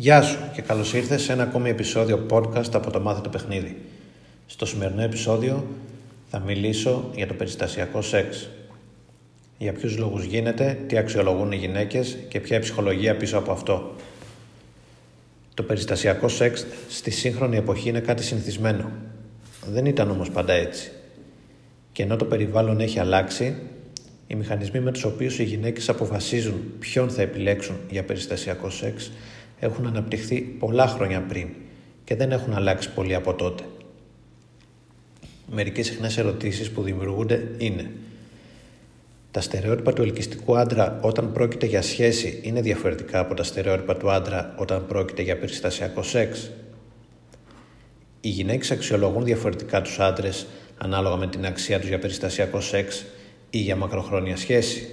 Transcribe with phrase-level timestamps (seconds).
[0.00, 3.76] Γεια σου και καλώς ήρθες σε ένα ακόμη επεισόδιο podcast από το Μάθε το Παιχνίδι.
[4.46, 5.66] Στο σημερινό επεισόδιο
[6.30, 8.48] θα μιλήσω για το περιστασιακό σεξ.
[9.58, 13.94] Για ποιους λόγους γίνεται, τι αξιολογούν οι γυναίκες και ποια ψυχολογία πίσω από αυτό.
[15.54, 18.90] Το περιστασιακό σεξ στη σύγχρονη εποχή είναι κάτι συνηθισμένο.
[19.70, 20.90] Δεν ήταν όμως πάντα έτσι.
[21.92, 23.56] Και ενώ το περιβάλλον έχει αλλάξει,
[24.26, 29.10] οι μηχανισμοί με τους οποίους οι γυναίκες αποφασίζουν ποιον θα επιλέξουν για περιστασιακό σεξ
[29.60, 31.48] έχουν αναπτυχθεί πολλά χρόνια πριν
[32.04, 33.62] και δεν έχουν αλλάξει πολύ από τότε.
[35.50, 37.90] Μερικές συχνές ερωτήσεις που δημιουργούνται είναι
[39.30, 44.10] τα στερεότυπα του ελκυστικού άντρα όταν πρόκειται για σχέση είναι διαφορετικά από τα στερεότυπα του
[44.10, 46.50] άντρα όταν πρόκειται για περιστασιακό σεξ;
[48.20, 50.46] Οι γυναίκες αξιολογούν διαφορετικά τους άντρες
[50.78, 53.04] ανάλογα με την αξία τους για περιστασιακό σεξ
[53.50, 54.88] ή για μακροχρόνια σχέση.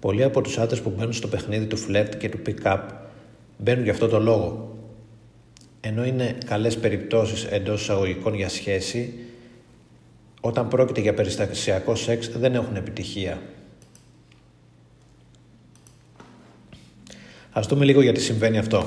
[0.00, 2.80] Πολλοί από τους άντρες που μπαίνουν στο παιχνίδι του φλερτ και του pick-up
[3.58, 4.76] μπαίνουν για αυτό το λόγο.
[5.80, 9.14] Ενώ είναι καλές περιπτώσεις εντός εισαγωγικών για σχέση,
[10.40, 13.42] όταν πρόκειται για περιστασιακό σεξ δεν έχουν επιτυχία.
[17.50, 18.86] Ας δούμε λίγο γιατί συμβαίνει αυτό.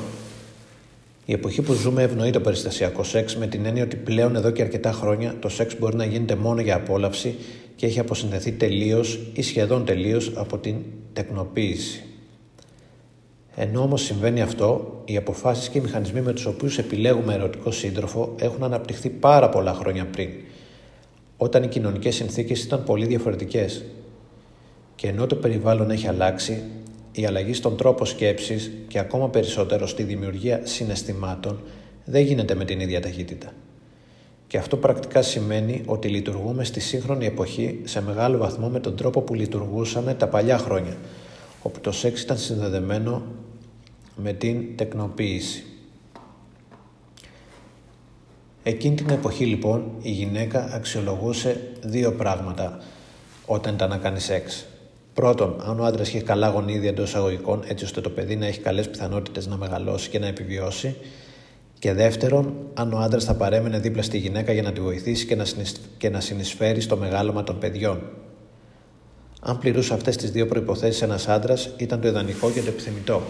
[1.26, 4.62] Η εποχή που ζούμε ευνοεί το περιστασιακό σεξ με την έννοια ότι πλέον εδώ και
[4.62, 7.36] αρκετά χρόνια το σεξ μπορεί να γίνεται μόνο για απόλαυση
[7.82, 10.76] και έχει αποσυνδεθεί τελείως ή σχεδόν τελείως από την
[11.14, 12.04] τεκνοποίηση.
[13.56, 18.36] Ενώ όμως συμβαίνει αυτό, οι αποφάσεις και οι μηχανισμοί με τους οποίους επιλέγουμε ερωτικό σύντροφο
[18.40, 20.30] έχουν αναπτυχθεί πάρα πολλά χρόνια πριν,
[21.38, 23.86] όταν οι κοινωνικές συνθήκες ήταν πολύ διαφορετικές.
[24.96, 26.64] Και ενώ το περιβάλλον έχει αλλάξει,
[27.12, 31.60] η αλλαγή στον τρόπο σκέψης και ακόμα περισσότερο στη δημιουργία συναισθημάτων
[32.06, 33.54] δεν γίνεται με την ίδια ταχύτητα.
[34.52, 39.22] Και αυτό πρακτικά σημαίνει ότι λειτουργούμε στη σύγχρονη εποχή σε μεγάλο βαθμό με τον τρόπο
[39.22, 40.98] που λειτουργούσαμε τα παλιά χρόνια,
[41.62, 43.24] όπου το σεξ ήταν συνδεδεμένο
[44.16, 45.64] με την τεκνοποίηση.
[48.64, 52.80] Εκείνη την εποχή λοιπόν η γυναίκα αξιολογούσε δύο πράγματα
[53.46, 54.66] όταν ήταν να κάνει σεξ.
[55.14, 58.60] Πρώτον, αν ο άντρας έχει καλά γονίδια εντός εισαγωγικών, έτσι ώστε το παιδί να έχει
[58.60, 60.96] καλές πιθανότητες να μεγαλώσει και να επιβιώσει.
[61.82, 65.26] Και δεύτερον, αν ο άντρας θα παρέμενε δίπλα στη γυναίκα για να τη βοηθήσει
[65.98, 68.02] και να συνεισφέρει στο μεγάλωμα των παιδιών.
[69.42, 73.22] Αν πληρούσε αυτές τις δύο προποθέσει ένας άντρας, ήταν το ιδανικό και το επιθυμητό.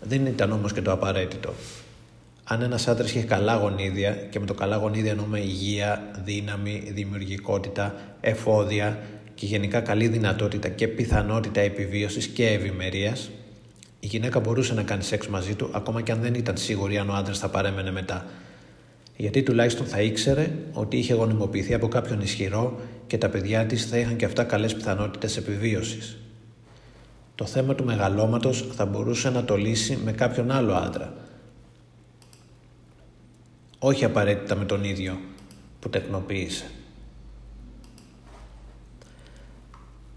[0.00, 1.52] Δεν ήταν όμως και το απαραίτητο.
[2.44, 7.94] Αν ένας άντρας έχει καλά γονίδια, και με το καλά γονίδια εννοούμε υγεία, δύναμη, δημιουργικότητα,
[8.20, 8.98] εφόδια,
[9.34, 13.30] και γενικά καλή δυνατότητα και πιθανότητα επιβίωσης και ευημερίας,
[14.00, 17.10] η γυναίκα μπορούσε να κάνει σεξ μαζί του ακόμα και αν δεν ήταν σίγουρη αν
[17.10, 18.26] ο άντρας θα παρέμενε μετά.
[19.16, 23.98] Γιατί τουλάχιστον θα ήξερε ότι είχε γονιμοποιηθεί από κάποιον ισχυρό και τα παιδιά της θα
[23.98, 26.16] είχαν και αυτά καλές πιθανότητες επιβίωσης.
[27.34, 31.14] Το θέμα του μεγαλώματος θα μπορούσε να το λύσει με κάποιον άλλο άντρα.
[33.78, 35.20] Όχι απαραίτητα με τον ίδιο
[35.80, 36.64] που τεκνοποίησε.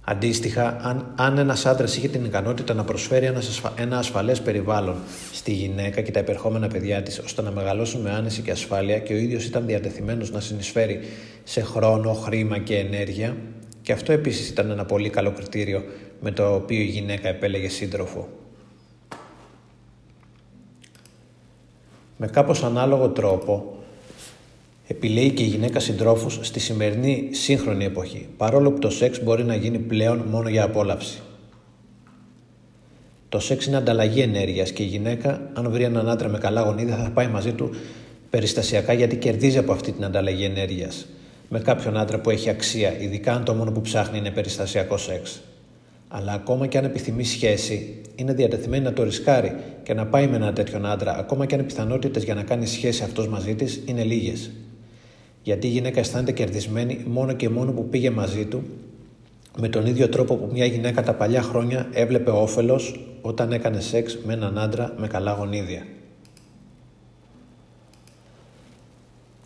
[0.05, 4.95] Αντίστοιχα, αν, αν ένας άντρας είχε την ικανότητα να προσφέρει ένας, ένα ασφαλές περιβάλλον
[5.33, 9.13] στη γυναίκα και τα επερχόμενα παιδιά της, ώστε να μεγαλώσουν με άνεση και ασφάλεια και
[9.13, 10.99] ο ίδιος ήταν διατεθειμένος να συνεισφέρει
[11.43, 13.37] σε χρόνο, χρήμα και ενέργεια,
[13.81, 15.83] και αυτό επίσης ήταν ένα πολύ καλό κριτήριο
[16.21, 18.27] με το οποίο η γυναίκα επέλεγε σύντροφο.
[22.17, 23.82] Με κάπως ανάλογο τρόπο,
[24.87, 29.55] επιλέγει και η γυναίκα συντρόφους στη σημερινή σύγχρονη εποχή, παρόλο που το σεξ μπορεί να
[29.55, 31.21] γίνει πλέον μόνο για απόλαυση.
[33.29, 36.95] Το σεξ είναι ανταλλαγή ενέργειας και η γυναίκα, αν βρει έναν άντρα με καλά γονίδια,
[36.95, 37.69] θα πάει μαζί του
[38.29, 41.05] περιστασιακά γιατί κερδίζει από αυτή την ανταλλαγή ενέργειας
[41.49, 45.41] με κάποιον άντρα που έχει αξία, ειδικά αν το μόνο που ψάχνει είναι περιστασιακό σεξ.
[46.07, 50.35] Αλλά ακόμα και αν επιθυμεί σχέση, είναι διατεθειμένη να το ρισκάρει και να πάει με
[50.35, 53.81] έναν τέτοιον άντρα, ακόμα και αν οι πιθανότητες για να κάνει σχέση αυτός μαζί της
[53.85, 54.51] είναι λίγες
[55.43, 58.63] γιατί η γυναίκα αισθάνεται κερδισμένη μόνο και μόνο που πήγε μαζί του
[59.57, 64.17] με τον ίδιο τρόπο που μια γυναίκα τα παλιά χρόνια έβλεπε όφελος όταν έκανε σεξ
[64.25, 65.85] με έναν άντρα με καλά γονίδια.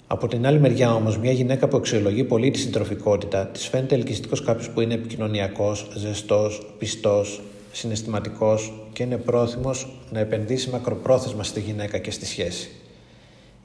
[0.08, 4.44] Από την άλλη μεριά όμως, μια γυναίκα που αξιολογεί πολύ τη συντροφικότητα, της φαίνεται ελκυστικός
[4.44, 7.42] κάποιος που είναι επικοινωνιακός, ζεστός, πιστός,
[7.72, 12.70] συναισθηματικός και είναι πρόθυμος να επενδύσει μακροπρόθεσμα στη γυναίκα και στη σχέση.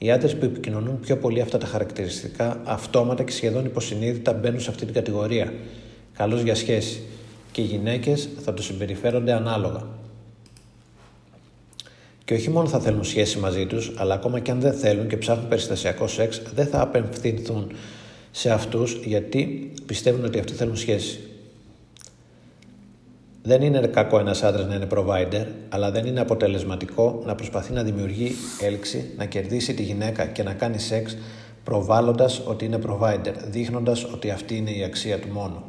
[0.03, 4.71] Οι άντρες που επικοινωνούν πιο πολύ αυτά τα χαρακτηριστικά, αυτόματα και σχεδόν υποσυνείδητα μπαίνουν σε
[4.71, 5.53] αυτή την κατηγορία.
[6.17, 7.03] Καλό για σχέση.
[7.53, 9.87] Και οι γυναίκες θα το συμπεριφέρονται ανάλογα.
[12.25, 15.17] Και όχι μόνο θα θέλουν σχέση μαζί τους, αλλά ακόμα και αν δεν θέλουν και
[15.17, 17.73] ψάχνουν περιστασιακό σεξ, δεν θα απευθυνθούν
[18.31, 21.21] σε αυτούς γιατί πιστεύουν ότι αυτοί θέλουν σχέση.
[23.43, 27.83] Δεν είναι κακό ένας άντρας να είναι provider, αλλά δεν είναι αποτελεσματικό να προσπαθεί να
[27.83, 31.17] δημιουργεί έλξη, να κερδίσει τη γυναίκα και να κάνει σεξ
[31.65, 35.63] προβάλλοντας ότι είναι provider, δείχνοντας ότι αυτή είναι η αξία του μόνο.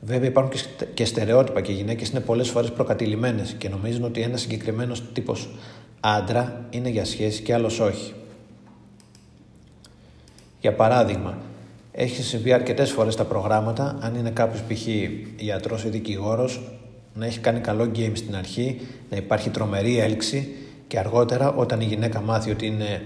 [0.00, 0.52] Βέβαια, υπάρχουν
[0.94, 5.48] και στερεότυπα και οι γυναίκες είναι πολλές φορές προκατηλημένες και νομίζουν ότι ένας συγκεκριμένος τύπος
[6.00, 8.12] άντρα είναι για σχέση και άλλος όχι.
[10.60, 11.38] Για παράδειγμα,
[12.00, 14.86] έχει συμβεί αρκετές φορές στα προγράμματα, αν είναι κάποιος π.χ.
[15.36, 16.60] ιατρό ή δικηγόρος,
[17.14, 18.80] να έχει κάνει καλό game στην αρχή,
[19.10, 20.54] να υπάρχει τρομερή έλξη
[20.86, 23.02] και αργότερα όταν η γυναίκα μάθει ότι, είναι,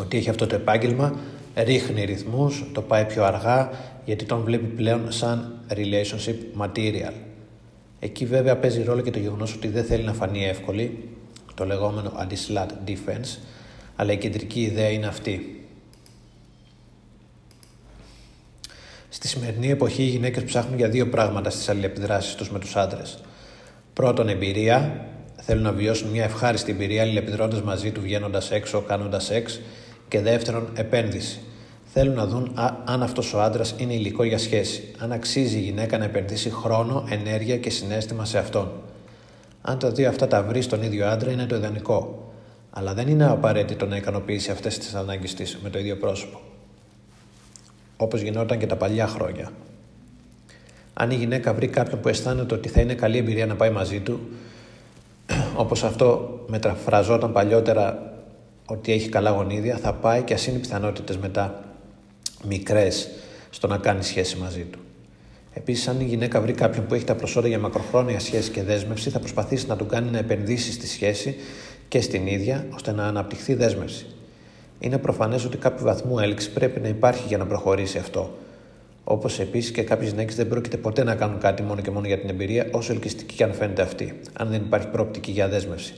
[0.00, 1.14] ότι έχει αυτό το επάγγελμα,
[1.54, 3.70] ρίχνει ρυθμούς, το πάει πιο αργά
[4.04, 7.12] γιατί τον βλέπει πλέον σαν relationship material.
[8.00, 11.08] Εκεί βέβαια παίζει ρόλο και το γεγονός ότι δεν θέλει να φανεί εύκολη,
[11.54, 13.38] το λεγόμενο anti-slut defense,
[13.96, 15.59] αλλά η κεντρική ιδέα είναι αυτή.
[19.22, 23.18] Στη σημερινή εποχή οι γυναίκες ψάχνουν για δύο πράγματα στις αλληλεπιδράσεις τους με τους άντρες.
[23.92, 25.04] Πρώτον εμπειρία,
[25.36, 29.60] θέλουν να βιώσουν μια ευχάριστη εμπειρία αλληλεπιδρώντας μαζί του βγαίνοντας έξω, κάνοντας σεξ
[30.08, 31.40] και δεύτερον επένδυση.
[31.84, 35.98] Θέλουν να δουν αν αυτός ο άντρας είναι υλικό για σχέση, αν αξίζει η γυναίκα
[35.98, 38.72] να επενδύσει χρόνο, ενέργεια και συνέστημα σε αυτόν.
[39.62, 42.32] Αν τα δύο αυτά τα βρει στον ίδιο άντρα είναι το ιδανικό.
[42.70, 46.40] Αλλά δεν είναι απαραίτητο να ικανοποιήσει αυτές τις ανάγκες της με το ίδιο πρόσωπο
[48.02, 49.50] όπως γινόταν και τα παλιά χρόνια.
[50.94, 54.00] Αν η γυναίκα βρει κάποιον που αισθάνεται ότι θα είναι καλή εμπειρία να πάει μαζί
[54.00, 54.20] του,
[55.62, 58.12] όπως αυτό μεταφραζόταν παλιότερα
[58.66, 61.64] ότι έχει καλά γονίδια, θα πάει και ας είναι οι πιθανότητες μετά
[62.44, 63.08] μικρές
[63.50, 64.78] στο να κάνει σχέση μαζί του.
[65.52, 69.10] Επίσης, αν η γυναίκα βρει κάποιον που έχει τα προσόντα για μακροχρόνια σχέση και δέσμευση,
[69.10, 71.36] θα προσπαθήσει να του κάνει να επενδύσει στη σχέση
[71.88, 74.06] και στην ίδια, ώστε να αναπτυχθεί δέσμευση.
[74.80, 78.38] Είναι προφανές ότι κάποιο βαθμό έλξη πρέπει να υπάρχει για να προχωρήσει αυτό.
[79.04, 82.18] Όπως επίσης και κάποιες γυναίκε δεν πρόκειται ποτέ να κάνουν κάτι μόνο και μόνο για
[82.18, 85.94] την εμπειρία, όσο ελκυστική και αν φαίνεται αυτή, αν δεν υπάρχει πρόπτικη για δέσμευση.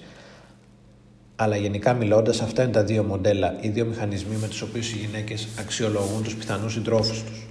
[1.37, 4.97] Αλλά γενικά μιλώντας, αυτά είναι τα δύο μοντέλα, οι δύο μηχανισμοί με τους οποίους οι
[4.97, 7.47] γυναίκες αξιολογούν τους πιθανούς συντρόφους τους.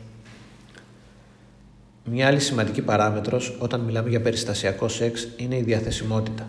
[2.06, 6.48] Μια άλλη σημαντική παράμετρος όταν μιλάμε για περιστασιακό σεξ είναι η διαθεσιμότητα.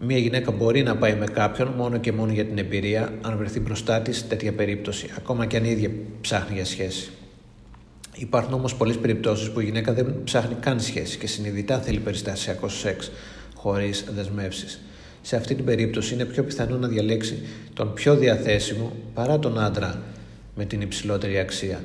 [0.00, 3.60] Μία γυναίκα μπορεί να πάει με κάποιον μόνο και μόνο για την εμπειρία, αν βρεθεί
[3.60, 5.90] μπροστά της τέτοια περίπτωση, ακόμα και αν η ίδια
[6.20, 7.10] ψάχνει για σχέση.
[8.14, 12.68] Υπάρχουν όμως πολλές περιπτώσεις που η γυναίκα δεν ψάχνει καν σχέση και συνειδητά θέλει περιστασιακό
[12.68, 13.10] σεξ
[13.54, 14.80] χωρίς δεσμεύσεις.
[15.22, 17.42] Σε αυτή την περίπτωση είναι πιο πιθανό να διαλέξει
[17.74, 20.02] τον πιο διαθέσιμο παρά τον άντρα
[20.54, 21.84] με την υψηλότερη αξία.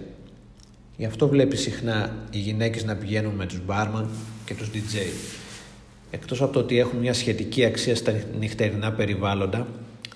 [0.97, 4.09] Γι' αυτό βλέπει συχνά οι γυναίκες να πηγαίνουν με τους μπάρμαν
[4.45, 4.97] και τους DJ
[6.13, 9.67] εκτός από το ότι έχουν μια σχετική αξία στα νυχτερινά περιβάλλοντα,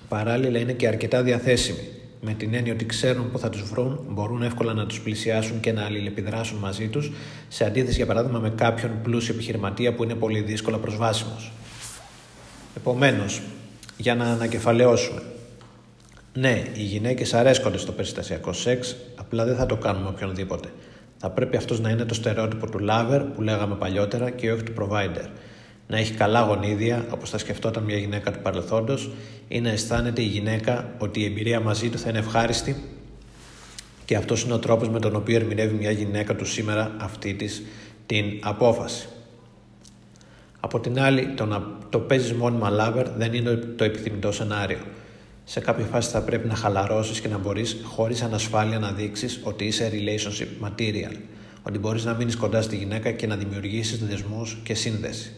[0.08, 1.88] παράλληλα είναι και αρκετά διαθέσιμοι,
[2.20, 5.72] με την έννοια ότι ξέρουν που θα τους βρουν, μπορούν εύκολα να τους πλησιάσουν και
[5.72, 7.12] να αλληλεπιδράσουν μαζί τους,
[7.48, 11.52] σε αντίθεση για παράδειγμα με κάποιον πλούσιο επιχειρηματία που είναι πολύ δύσκολα προσβάσιμος.
[12.76, 13.42] Επομένως,
[13.96, 15.22] για να ανακεφαλαιώσουμε,
[16.32, 20.68] ναι, οι γυναίκες αρέσκονται στο περιστασιακό σεξ, απλά δεν θα το κάνουμε οποιονδήποτε.
[21.16, 24.72] Θα πρέπει αυτός να είναι το στερεότυπο του lover που λέγαμε παλιότερα και όχι του
[24.78, 25.28] provider
[25.88, 29.10] να έχει καλά γονίδια, όπως θα σκεφτόταν μια γυναίκα του παρελθόντος,
[29.48, 32.76] ή να αισθάνεται η γυναίκα ότι η εμπειρία μαζί του θα είναι ευχάριστη
[34.04, 37.62] και αυτός είναι ο τρόπος με τον οποίο ερμηνεύει μια γυναίκα του σήμερα αυτή της
[38.06, 39.08] την απόφαση.
[40.60, 44.78] Από την άλλη, το να το παίζεις μόνιμα lover δεν είναι το επιθυμητό σενάριο.
[45.44, 49.64] Σε κάποια φάση θα πρέπει να χαλαρώσεις και να μπορείς χωρίς ανασφάλεια να δείξεις ότι
[49.64, 51.16] είσαι relationship material.
[51.62, 55.32] Ότι μπορείς να μείνεις κοντά στη γυναίκα και να δημιουργήσεις δεσμούς και σύνδεση.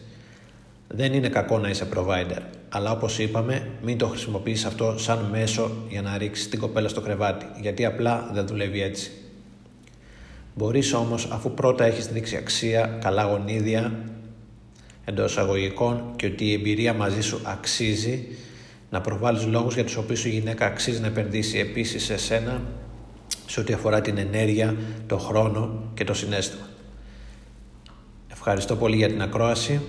[0.93, 5.71] Δεν είναι κακό να είσαι provider, αλλά όπως είπαμε μην το χρησιμοποιείς αυτό σαν μέσο
[5.89, 9.11] για να ρίξεις την κοπέλα στο κρεβάτι, γιατί απλά δεν δουλεύει έτσι.
[10.55, 13.99] Μπορείς όμως αφού πρώτα έχεις δείξει αξία, καλά γονίδια,
[15.05, 18.27] εντός αγωγικών και ότι η εμπειρία μαζί σου αξίζει,
[18.89, 22.61] να προβάλλεις λόγους για τους οποίους η γυναίκα αξίζει να επενδύσει επίσης σε σένα
[23.45, 24.75] σε ό,τι αφορά την ενέργεια,
[25.07, 26.65] το χρόνο και το συνέστημα.
[28.31, 29.81] Ευχαριστώ πολύ για την ακρόαση.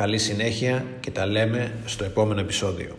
[0.00, 2.96] Καλή συνέχεια και τα λέμε στο επόμενο επεισόδιο.